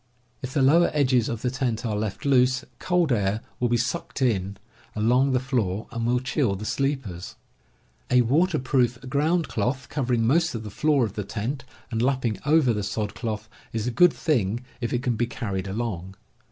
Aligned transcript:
If 0.41 0.53
the 0.55 0.63
lower 0.63 0.89
edges 0.95 1.29
of 1.29 1.43
the 1.43 1.51
tent 1.51 1.85
are 1.85 1.95
left 1.95 2.25
loose, 2.25 2.65
cold 2.79 3.11
air 3.11 3.41
will 3.59 3.69
be 3.69 3.77
sucked 3.77 4.19
in 4.23 4.57
along 4.95 5.31
the 5.31 5.39
floor 5.39 5.85
and 5.91 6.07
will 6.07 6.19
chill 6.19 6.55
the 6.55 6.65
sleepers. 6.65 7.35
A 8.09 8.21
waterproof 8.21 8.99
ground 9.07 9.47
cloth, 9.47 9.89
covering 9.89 10.25
most 10.25 10.55
of 10.55 10.63
the 10.63 10.71
floor 10.71 11.05
of 11.05 11.13
the 11.13 11.23
tent 11.23 11.65
and 11.91 12.01
lapping 12.01 12.39
over 12.47 12.73
the 12.73 12.81
sod 12.81 13.13
cloth, 13.13 13.47
is 13.73 13.85
a 13.85 13.91
good 13.91 14.09
p. 14.09 14.17
thing 14.17 14.65
if 14.81 14.91
it 14.91 15.03
can 15.03 15.15
be 15.15 15.27
carried 15.27 15.67
along. 15.67 16.15